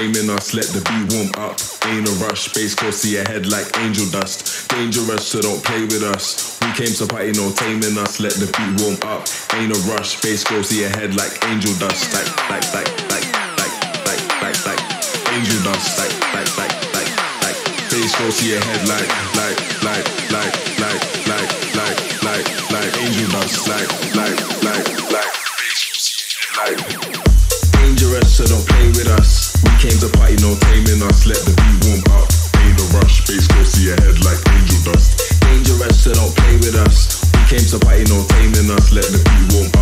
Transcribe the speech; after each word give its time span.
no 0.00 0.12
taming 0.12 0.30
us. 0.30 0.54
Let 0.54 0.66
the 0.66 0.80
beat 0.80 1.12
warm 1.12 1.30
up. 1.36 1.60
Ain't 1.86 2.08
a 2.08 2.12
rush, 2.24 2.52
bass 2.52 2.74
go 2.74 2.90
see 2.90 3.16
your 3.16 3.24
head 3.28 3.46
like 3.46 3.66
angel 3.78 4.06
dust. 4.10 4.68
Dangerous, 4.70 5.26
so 5.26 5.40
don't 5.40 5.62
play 5.62 5.82
with 5.82 6.02
us. 6.02 6.58
We 6.62 6.72
came 6.72 6.92
to 6.96 7.06
party, 7.06 7.32
no 7.32 7.52
taming 7.52 7.98
us. 7.98 8.20
Let 8.20 8.34
the 8.34 8.46
beat 8.46 8.80
warm 8.80 8.96
up. 9.04 9.28
Ain't 9.54 9.72
a 9.72 9.78
rush, 9.92 10.20
bass 10.20 10.44
go 10.44 10.62
see 10.62 10.80
your 10.80 10.90
head 10.90 11.14
like 11.16 11.32
angel 11.44 11.74
dust. 11.76 12.12
Like, 12.14 12.28
like, 12.48 12.66
like, 12.72 12.90
like, 13.12 13.26
like, 13.60 13.76
like, 14.06 14.22
like, 14.40 14.58
like, 14.66 14.82
angel 15.36 15.60
dust. 15.64 15.98
Like, 15.98 16.14
like, 16.32 16.50
like, 16.56 16.74
like, 16.96 17.10
like, 17.44 17.58
bass 17.90 18.12
go 18.16 18.30
see 18.30 18.56
your 18.56 18.62
head 18.64 18.82
like, 18.88 19.10
like, 19.36 19.58
like, 19.84 20.06
like, 20.32 20.54
like, 20.80 21.02
like, 21.28 21.50
like, 21.76 21.98
like, 22.24 22.46
like, 22.72 22.92
angel 23.04 23.28
dust. 23.36 23.68
Like, 23.68 23.90
like, 24.16 24.49
came 29.80 29.96
to 29.96 30.08
party, 30.18 30.36
no 30.44 30.52
taming 30.68 31.00
us. 31.08 31.24
Let 31.24 31.40
the 31.48 31.56
beat 31.56 31.80
warm 31.88 32.04
up. 32.20 32.28
Ain't 32.60 32.76
a 32.76 32.84
rush, 33.00 33.24
bass 33.24 33.48
go 33.48 33.64
see 33.64 33.88
head 33.88 34.20
like 34.24 34.40
angel 34.52 34.92
dust. 34.92 35.40
Dangerous, 35.40 36.04
so 36.04 36.12
don't 36.12 36.36
play 36.36 36.56
with 36.60 36.76
us. 36.76 37.24
We 37.32 37.40
came 37.48 37.66
to 37.72 37.78
party, 37.80 38.04
no 38.12 38.20
taming 38.28 38.70
us. 38.76 38.92
Let 38.92 39.08
the 39.08 39.24
beat 39.24 39.56
warm 39.56 39.72
up. 39.74 39.79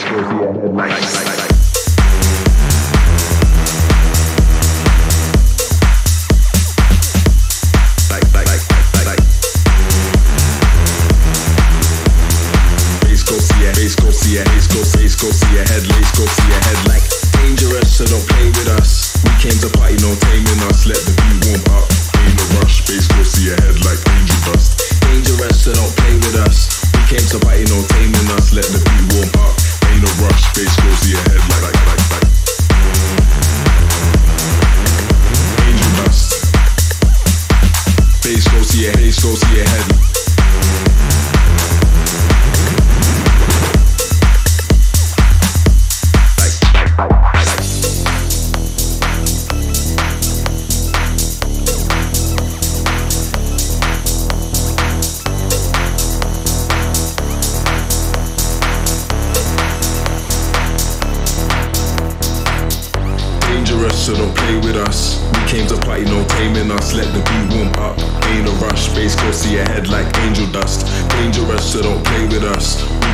Scotia 0.00 0.64
at 0.64 0.72
night. 0.72 1.39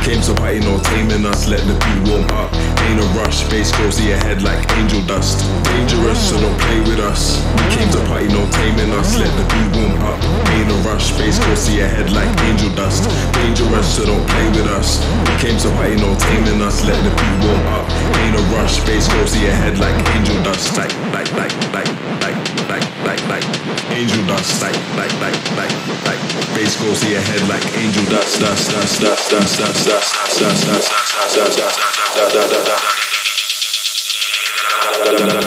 Came 0.07 0.21
to 0.23 0.33
party, 0.39 0.59
no 0.61 0.79
taming 0.79 1.25
us. 1.25 1.49
Let 1.51 1.59
the 1.67 1.75
beat 1.83 2.01
warm 2.07 2.23
up. 2.31 2.47
Ain't 2.87 3.03
a 3.03 3.07
rush, 3.19 3.43
bass 3.51 3.75
go 3.75 3.89
see 3.91 4.07
your 4.07 4.17
head 4.23 4.41
like 4.41 4.63
angel 4.79 5.03
dust. 5.03 5.43
Dangerous, 5.67 6.29
so 6.29 6.39
don't 6.39 6.57
play 6.63 6.79
with 6.87 7.03
us. 7.03 7.43
We 7.59 7.75
came 7.75 7.91
to 7.91 7.99
party, 8.07 8.27
no 8.31 8.47
taming 8.55 8.91
us. 8.95 9.19
Let 9.19 9.27
the 9.35 9.43
beat 9.51 9.69
warm 9.75 9.99
up. 10.07 10.15
Ain't 10.55 10.71
a 10.71 10.77
rush, 10.87 11.11
bass 11.19 11.39
go 11.39 11.53
see 11.55 11.83
your 11.83 11.91
head 11.91 12.09
like 12.11 12.31
angel 12.47 12.71
dust. 12.71 13.03
Dangerous, 13.35 13.87
so 13.95 14.05
don't 14.05 14.25
play 14.31 14.47
with 14.55 14.71
us. 14.79 15.03
We 15.27 15.33
came 15.43 15.59
to 15.59 15.69
party, 15.75 15.97
no 15.99 16.15
taming 16.15 16.61
us. 16.61 16.87
Let 16.87 17.03
the 17.03 17.11
beat 17.11 17.37
warm 17.43 17.67
up. 17.75 17.85
Ain't 18.23 18.39
a 18.39 18.43
rush, 18.55 18.79
bass 18.87 19.11
go 19.11 19.25
see 19.25 19.43
your 19.43 19.59
head 19.59 19.77
like 19.77 19.95
angel 20.15 20.39
dust. 20.43 20.71
Like, 20.77 20.95
like, 21.11 21.27
like, 21.35 21.51
like, 21.75 22.16
angel 23.91 24.25
dust. 24.27 24.61
Like, 24.61 24.75
like, 24.95 25.13
like, 25.19 25.37
like, 25.57 25.73
like, 26.05 26.21
bass 26.55 26.75
go 26.79 26.93
see 26.93 27.11
your 27.11 27.21
head 27.21 27.41
like 27.47 27.65
angel 27.77 28.05
dust, 28.05 28.39
dust, 28.39 28.71
dust, 28.71 29.01
dust, 29.01 29.31
dust, 29.31 29.59
dust, 29.59 29.87
dust, 29.87 30.15
dust, 30.19 30.39
dust, 30.39 30.67
dust, 30.67 30.89
dust, 30.89 31.35
dust, 31.35 31.57
dust, 31.57 31.57
dust, 31.57 31.73
dust, 32.17 32.33
dust, 32.33 32.51
dust, 32.51 32.83
like, 35.35 35.46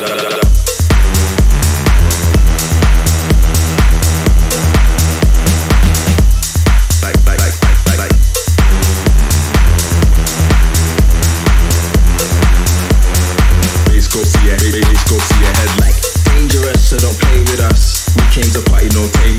party, 18.80 18.94
no 18.94 19.29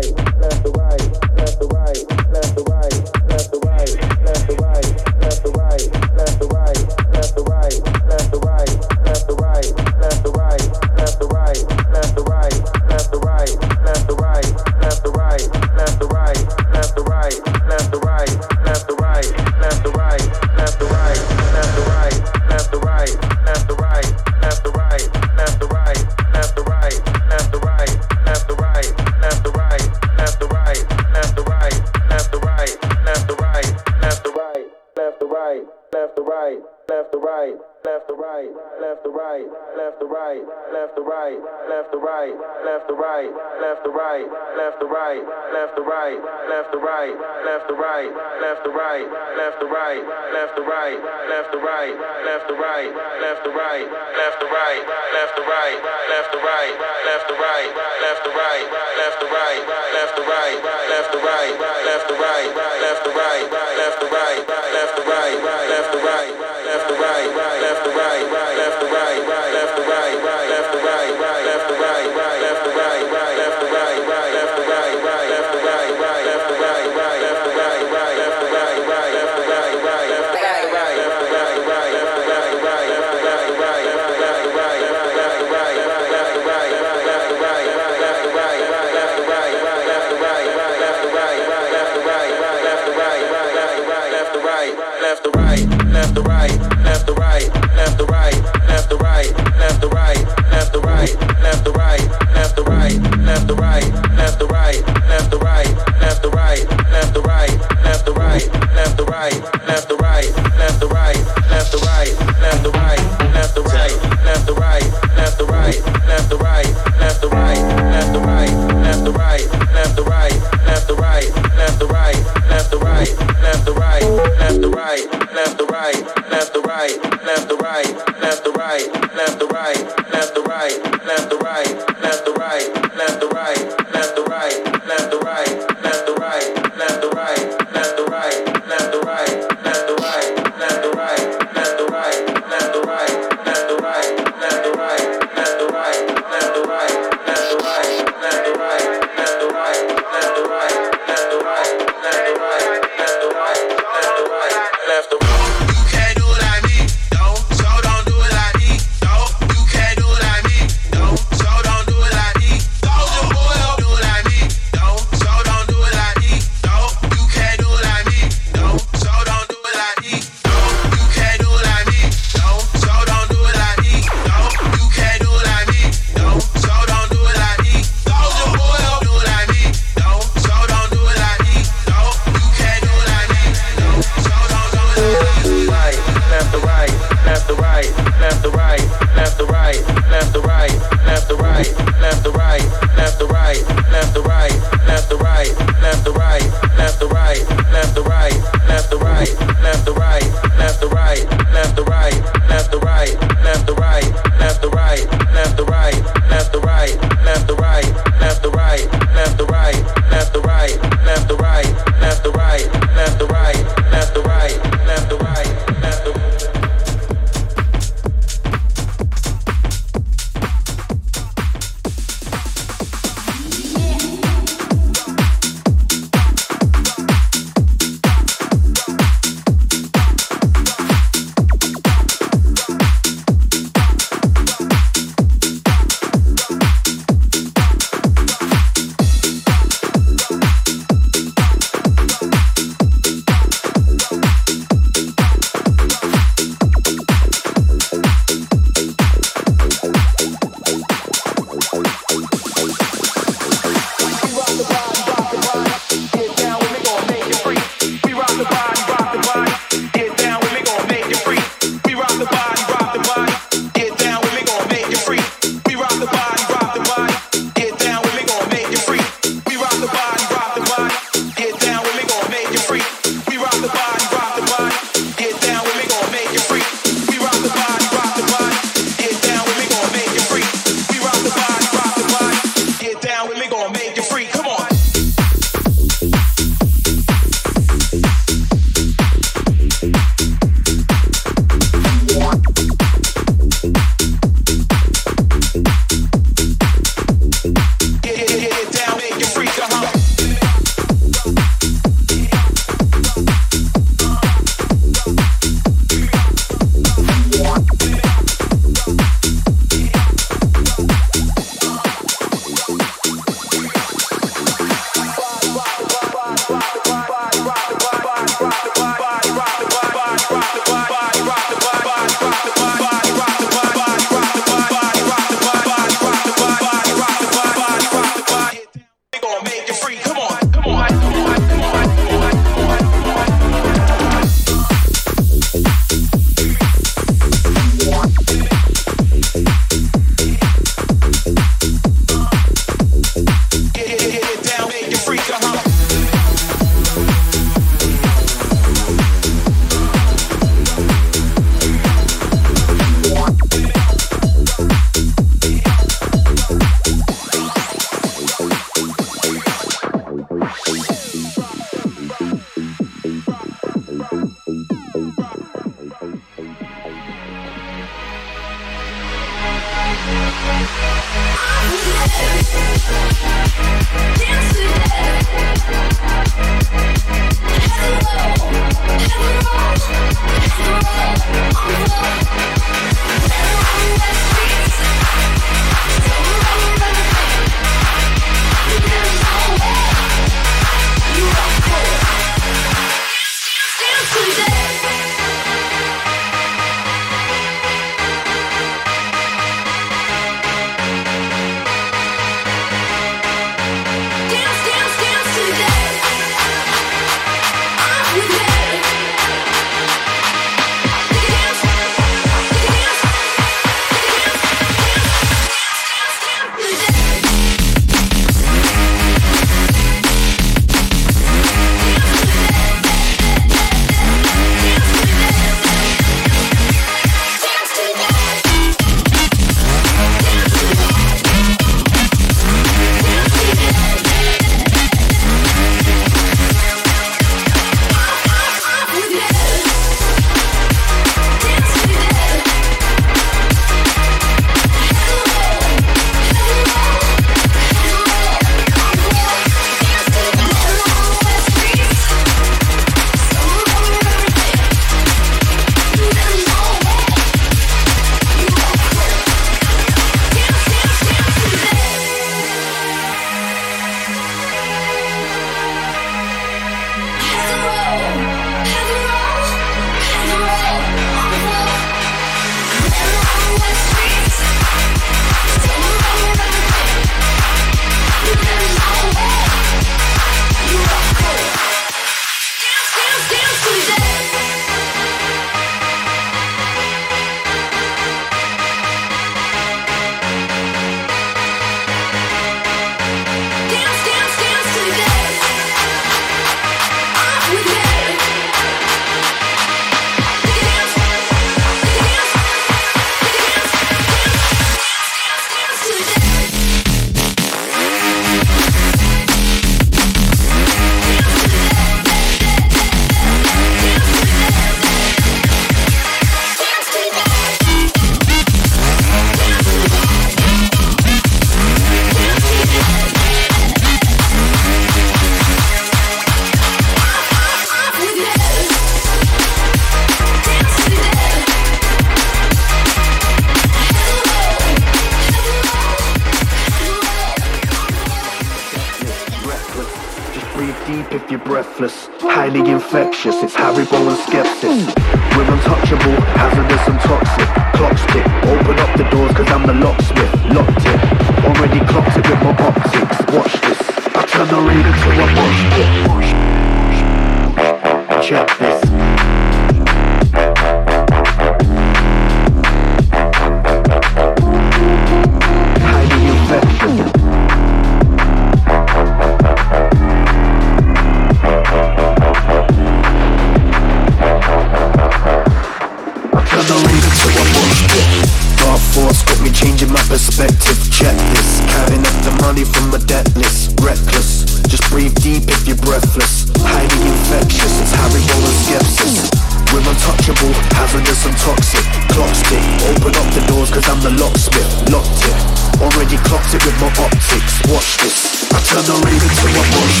so 577.14 577.28
I 577.30 577.44
pushed 577.54 577.90
it 577.94 578.44
Dark 578.64 578.80
force 578.96 579.20
got 579.28 579.38
me 579.44 579.52
changing 579.52 579.92
my 579.92 580.00
perspective. 580.08 580.80
Check 580.88 581.12
this, 581.36 581.60
counting 581.68 582.00
up 582.00 582.16
the 582.24 582.32
money 582.40 582.64
from 582.64 582.88
my 582.90 582.98
debt 583.04 583.28
list. 583.36 583.76
Reckless, 583.84 584.48
just 584.72 584.88
breathe 584.88 585.14
deep 585.20 585.44
if 585.52 585.68
you're 585.68 585.76
breathless. 585.84 586.48
Highly 586.64 586.96
infectious, 587.04 587.76
it's 587.84 587.92
Harry 587.92 588.24
and 588.24 588.56
Skepsis. 588.64 589.28
We're 589.68 589.84
untouchable, 589.84 590.56
hazardous 590.80 591.28
and 591.28 591.36
toxic. 591.36 591.84
Clocked 592.16 592.56
it, 592.56 592.64
open 592.88 593.12
up 593.20 593.28
the 593.36 593.44
doors 593.52 593.68
cause 593.68 593.84
I'm 593.84 594.00
the 594.00 594.16
locksmith. 594.16 594.88
Locked 594.88 595.28
it, 595.28 595.36
already 595.84 596.16
clocked 596.24 596.56
it 596.56 596.64
with 596.64 596.76
my 596.80 596.88
optics. 597.04 597.60
Watch 597.68 598.00
this, 598.00 598.48
I 598.48 598.64
turn 598.64 598.84
the 598.88 598.96
rave 599.04 599.20
into 599.20 599.44
a 599.44 599.62
mosh 599.76 600.00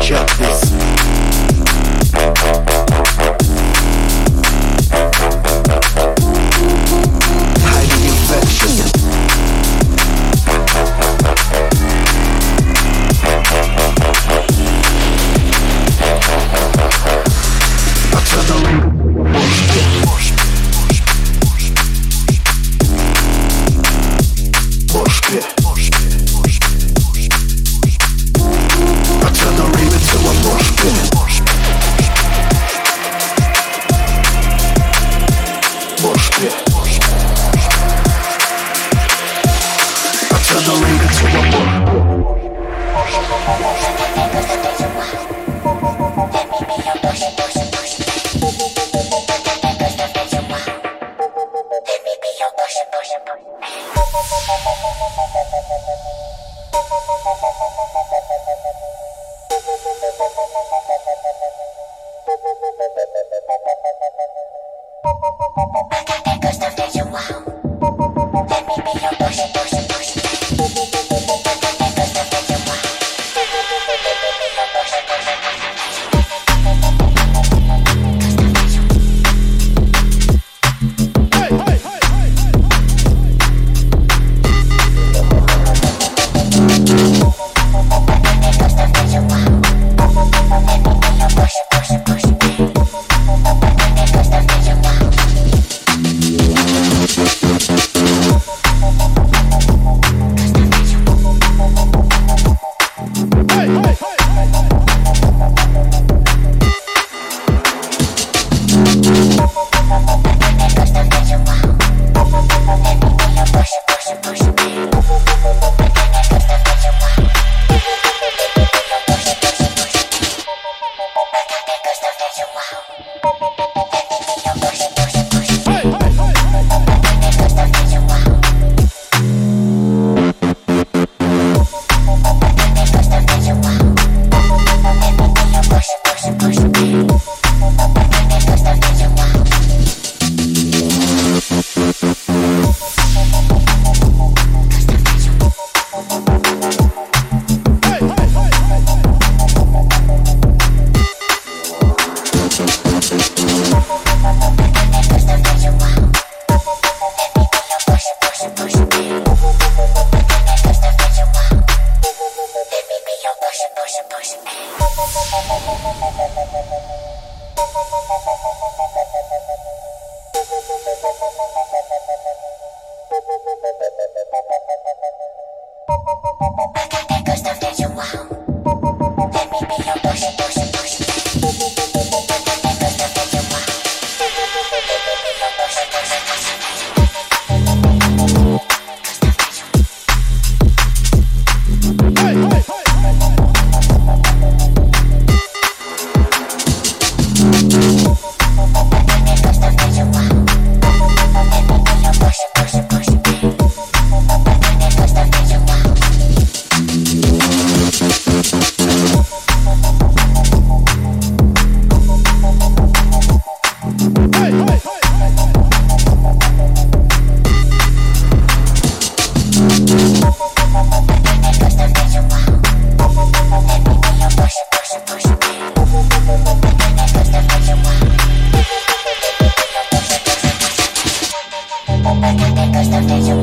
Check 0.00 0.24
this. 0.40 0.97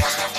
Peace. 0.05 0.34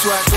Swag, 0.00 0.29